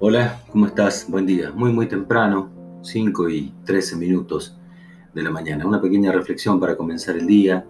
[0.00, 1.06] Hola, ¿cómo estás?
[1.08, 1.50] Buen día.
[1.50, 2.50] Muy, muy temprano,
[2.82, 4.56] 5 y 13 minutos
[5.12, 5.66] de la mañana.
[5.66, 7.66] Una pequeña reflexión para comenzar el día.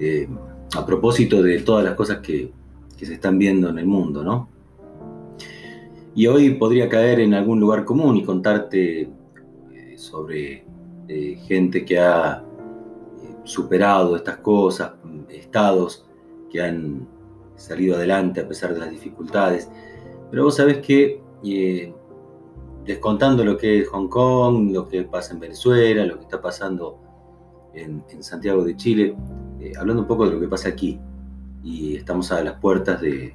[0.00, 0.28] eh,
[0.74, 2.50] a propósito de todas las cosas que,
[2.98, 4.48] que se están viendo en el mundo, ¿no?
[6.16, 10.64] Y hoy podría caer en algún lugar común y contarte eh, sobre
[11.06, 12.42] eh, gente que ha
[13.44, 14.94] superado estas cosas,
[15.28, 16.04] estados
[16.50, 17.06] que han
[17.54, 19.70] salido adelante a pesar de las dificultades.
[20.32, 21.94] Pero vos sabés que, eh,
[22.84, 26.98] descontando lo que es Hong Kong, lo que pasa en Venezuela, lo que está pasando
[27.74, 29.16] en, Santiago de Chile,
[29.60, 31.00] eh, hablando un poco de lo que pasa aquí,
[31.62, 33.34] y estamos a las puertas de,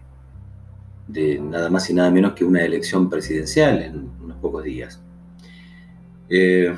[1.41, 5.01] nada más y nada menos que una elección presidencial en unos pocos días.
[6.29, 6.75] Eh,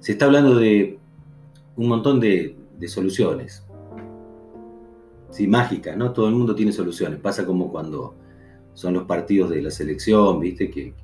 [0.00, 0.98] se está hablando de
[1.76, 2.56] un montón de
[2.88, 3.67] soluciones.
[5.30, 6.12] Sí, mágicas, ¿no?
[6.12, 7.20] Todo el mundo tiene soluciones.
[7.20, 8.14] Pasa como cuando
[8.74, 10.70] son los partidos de la selección, ¿viste?
[10.70, 10.94] Que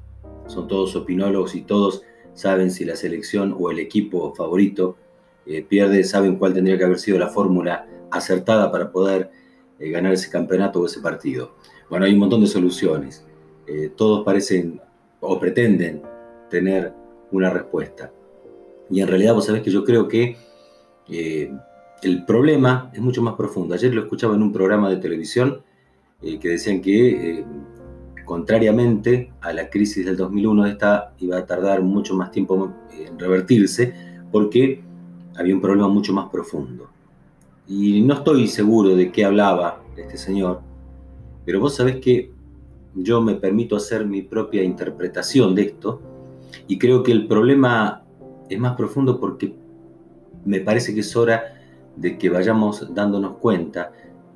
[0.47, 4.97] son todos opinólogos y todos saben si la selección o el equipo favorito
[5.47, 9.31] eh, pierde, saben cuál tendría que haber sido la fórmula acertada para poder
[9.79, 11.55] eh, ganar ese campeonato o ese partido.
[11.91, 13.27] Bueno, hay un montón de soluciones.
[13.67, 14.81] Eh, todos parecen
[15.21, 16.03] o pretenden
[16.51, 16.93] tener
[17.31, 18.13] una respuesta.
[18.91, 20.37] Y en realidad vos sabés que yo creo que
[22.03, 23.75] el problema es mucho más profundo.
[23.75, 25.63] Ayer lo escuchaba en un programa de televisión
[26.23, 27.45] eh, que decían que, eh,
[28.25, 33.95] contrariamente a la crisis del 2001, esta iba a tardar mucho más tiempo en revertirse
[34.31, 34.83] porque
[35.37, 36.89] había un problema mucho más profundo.
[37.67, 40.61] Y no estoy seguro de qué hablaba este señor,
[41.45, 42.31] pero vos sabés que
[42.95, 46.01] yo me permito hacer mi propia interpretación de esto
[46.69, 48.03] y creo que el problema
[48.49, 49.55] es más profundo porque
[50.45, 51.54] me parece que es hora
[51.97, 53.93] de que vayamos dándonos cuenta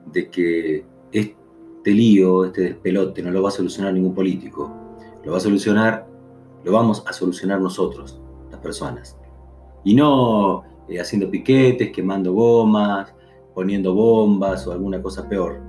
[0.06, 4.72] de que este lío, este despelote, no lo va a solucionar ningún político.
[5.24, 6.06] Lo va a solucionar,
[6.64, 8.20] lo vamos a solucionar nosotros,
[8.50, 9.16] las personas.
[9.84, 13.12] Y no eh, haciendo piquetes, quemando gomas,
[13.54, 15.60] poniendo bombas o alguna cosa peor.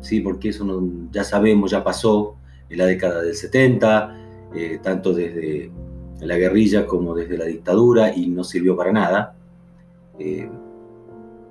[0.00, 0.20] ¿sí?
[0.20, 0.66] Porque eso
[1.10, 2.36] ya sabemos, ya pasó
[2.68, 5.70] en la década del 70, eh, tanto desde
[6.20, 9.36] la guerrilla como desde la dictadura y no sirvió para nada.
[10.18, 10.50] Eh,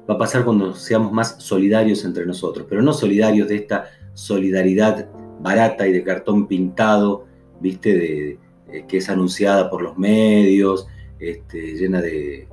[0.09, 5.09] va a pasar cuando seamos más solidarios entre nosotros, pero no solidarios de esta solidaridad
[5.39, 7.25] barata y de cartón pintado,
[7.59, 8.39] viste, de,
[8.71, 10.87] eh, que es anunciada por los medios,
[11.19, 12.47] este, llena de,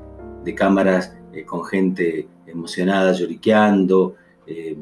[0.56, 4.76] cámaras eh, con gente emocionada, lloriqueando, eh,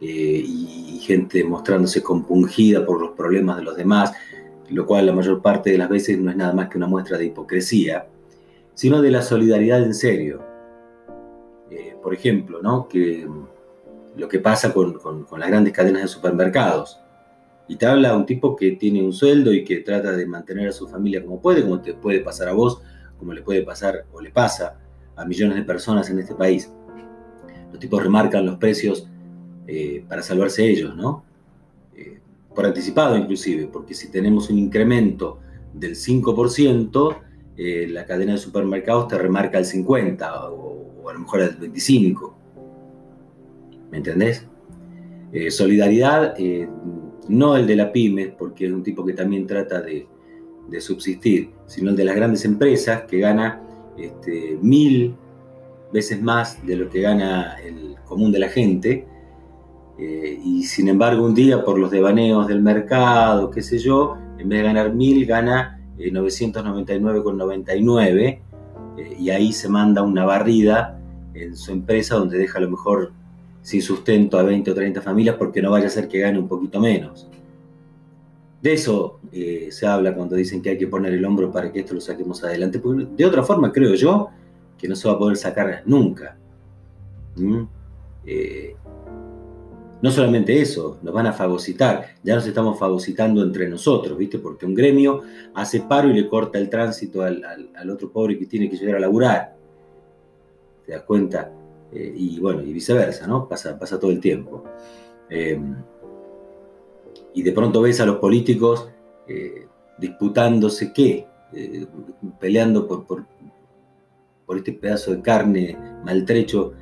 [0.00, 4.12] y gente mostrándose compungida por los problemas de los demás,
[4.68, 7.16] lo cual la mayor parte de las veces no es nada más que una muestra
[7.16, 8.06] de hipocresía,
[8.74, 10.53] sino de la solidaridad en serio.
[11.70, 12.88] Eh, por ejemplo, ¿no?
[12.88, 13.26] que
[14.16, 17.00] lo que pasa con, con, con, las grandes cadenas de supermercados.
[17.66, 20.72] Y te habla un tipo que tiene un sueldo y que trata de mantener a
[20.72, 22.82] su familia como puede, como te puede pasar a vos,
[23.18, 24.78] como le puede pasar o le pasa
[25.16, 26.70] a millones de personas en este país.
[27.70, 29.08] Los tipos remarcan los precios
[29.66, 31.24] eh, para salvarse ellos, ¿no?
[31.96, 32.20] Eh,
[32.54, 35.38] por anticipado inclusive, porque si tenemos un incremento
[35.72, 37.16] del 5%,
[37.56, 41.58] eh, la cadena de supermercados te remarca el 50% o, o a lo mejor el
[41.58, 42.32] 25%.
[43.90, 44.46] ¿Me entendés?
[45.32, 46.68] Eh, solidaridad, eh,
[47.28, 50.06] no el de la pyme, porque es un tipo que también trata de,
[50.68, 53.60] de subsistir, sino el de las grandes empresas que gana
[53.96, 55.14] este, mil
[55.92, 59.06] veces más de lo que gana el común de la gente.
[59.98, 64.48] Eh, y sin embargo, un día por los devaneos del mercado, qué sé yo, en
[64.48, 68.38] vez de ganar mil, gana eh, 999,99
[68.96, 70.98] eh, y ahí se manda una barrida
[71.34, 73.12] en su empresa donde deja a lo mejor
[73.62, 76.48] sin sustento a 20 o 30 familias porque no vaya a ser que gane un
[76.48, 77.28] poquito menos.
[78.60, 81.80] De eso eh, se habla cuando dicen que hay que poner el hombro para que
[81.80, 82.80] esto lo saquemos adelante,
[83.16, 84.30] de otra forma creo yo
[84.78, 86.36] que no se va a poder sacar nunca.
[87.36, 87.62] ¿Mm?
[88.26, 88.76] Eh,
[90.02, 94.38] no solamente eso, nos van a fagocitar, ya nos estamos fagocitando entre nosotros, ¿viste?
[94.38, 95.22] Porque un gremio
[95.54, 97.42] hace paro y le corta el tránsito al,
[97.74, 99.54] al, otro pobre que tiene que llegar a laburar.
[100.84, 101.50] ¿Te das cuenta?
[101.92, 103.48] Eh, y bueno, y viceversa, ¿no?
[103.48, 104.64] Pasa, pasa todo el tiempo.
[105.30, 105.58] Eh,
[107.32, 108.88] y de pronto ves a los políticos
[109.26, 109.66] eh,
[109.98, 111.26] disputándose qué,
[112.40, 113.24] peleando por, por,
[114.44, 116.74] por, este pedazo de carne maltrecho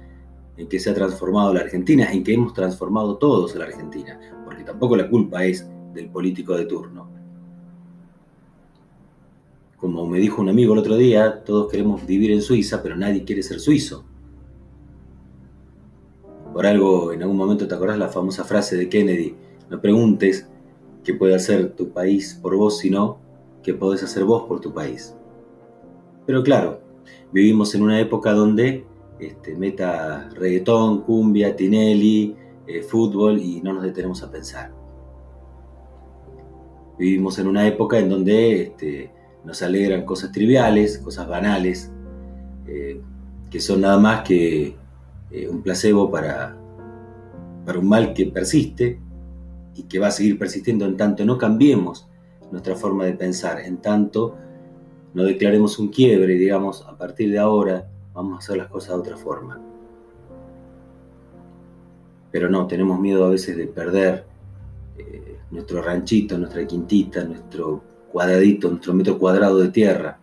[0.57, 4.19] en que se ha transformado la Argentina, en que hemos transformado todos a la Argentina,
[4.45, 7.11] porque tampoco la culpa es del político de turno.
[9.77, 13.25] Como me dijo un amigo el otro día, todos queremos vivir en Suiza, pero nadie
[13.25, 14.05] quiere ser suizo.
[16.53, 19.35] Por algo, en algún momento te acordás la famosa frase de Kennedy,
[19.71, 20.47] No preguntes
[21.03, 23.19] qué puede hacer tu país por vos, sino
[23.63, 25.17] qué podés hacer vos por tu país.
[26.27, 26.81] Pero claro,
[27.33, 28.85] vivimos en una época donde
[29.19, 32.37] este, meta reggaetón, cumbia, tinelli,
[32.67, 34.73] eh, fútbol y no nos detenemos a pensar.
[36.99, 39.11] Vivimos en una época en donde este,
[39.45, 41.91] nos alegran cosas triviales, cosas banales,
[42.67, 43.01] eh,
[43.51, 44.77] que son nada más que
[45.31, 46.57] eh, un placebo para,
[47.65, 49.01] para un mal que persiste
[49.75, 52.09] y que va a seguir persistiendo en tanto no cambiemos
[52.51, 54.37] nuestra forma de pensar, en tanto
[55.15, 59.01] no declaremos un quiebre digamos, a partir de ahora vamos a hacer las cosas de
[59.01, 59.61] otra forma.
[62.31, 64.25] Pero no, tenemos miedo a veces de perder
[64.99, 70.19] eh, nuestro ranchito, nuestra quintita, nuestro cuadradito, nuestro metro cuadrado de tierra.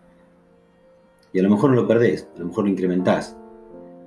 [1.31, 3.35] Y a lo mejor no lo perdés, a lo mejor lo incrementás.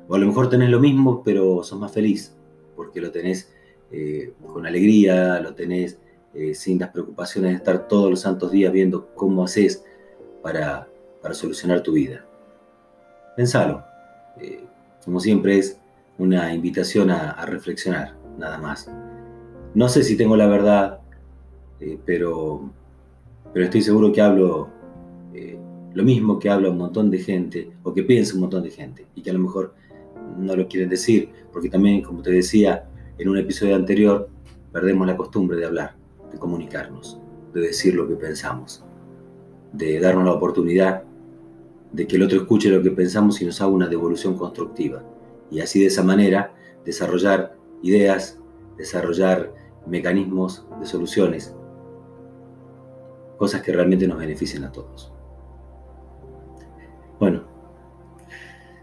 [0.09, 2.37] O a lo mejor tenés lo mismo, pero sos más feliz,
[2.75, 3.53] porque lo tenés
[3.93, 5.99] eh, con alegría, lo tenés
[6.35, 9.85] eh, sin las preocupaciones de estar todos los santos días viendo cómo haces
[10.43, 10.89] para,
[11.33, 12.27] solucionar tu vida.
[13.37, 13.85] Pensalo.
[14.41, 14.65] Eh,
[15.05, 15.79] como siempre es
[16.19, 18.91] una invitación a, reflexionar, nada más.
[19.75, 21.01] No sé si tengo la verdad,
[22.05, 22.71] pero,
[23.53, 24.71] pero estoy seguro que hablo
[25.95, 29.07] lo mismo que habla un montón de gente o que piensa un montón de gente
[29.15, 29.75] y que a lo mejor
[30.39, 32.89] no lo quieren decir, porque también, como te decía
[33.19, 34.29] en un episodio anterior,
[34.73, 35.95] perdemos la costumbre de hablar,
[36.31, 37.21] de comunicarnos,
[37.53, 38.85] de decir lo que pensamos,
[39.73, 41.03] de darnos la oportunidad
[41.93, 45.03] de que el otro escuche lo que pensamos y nos haga una devolución constructiva.
[45.51, 46.55] Y así de esa manera
[46.85, 48.39] desarrollar ideas,
[48.77, 49.53] desarrollar
[49.87, 51.55] mecanismos de soluciones,
[53.37, 55.13] cosas que realmente nos beneficien a todos.
[57.19, 57.43] Bueno,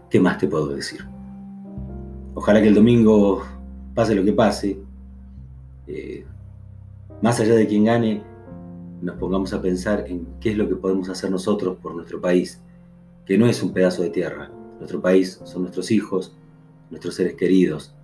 [0.08, 1.04] ¿qué más te puedo decir?
[2.34, 3.42] Ojalá que el domingo
[3.94, 4.78] pase lo que pase,
[5.86, 6.24] eh,
[7.22, 8.22] más allá de quien gane,
[9.02, 12.62] nos pongamos a pensar en qué es lo que podemos hacer nosotros por nuestro país,
[13.30, 14.50] que no es un pedazo de tierra.
[14.80, 16.34] Nuestro país son nuestros hijos,
[16.90, 17.94] nuestros seres queridos,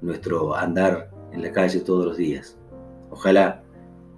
[0.00, 2.58] nuestro andar en la calle todos los días.
[3.08, 3.62] Ojalá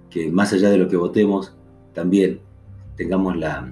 [0.09, 1.55] que más allá de lo que votemos,
[1.93, 2.41] también
[2.95, 3.71] tengamos la,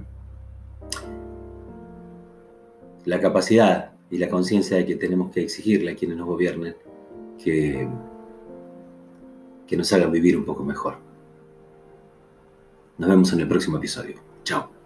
[3.04, 6.76] la capacidad y la conciencia de que tenemos que exigirle a quienes nos gobiernen
[7.44, 7.90] que,
[9.66, 10.98] que nos hagan vivir un poco mejor.
[13.00, 14.18] Nos vemos en el próximo episodio.
[14.44, 14.79] Chao.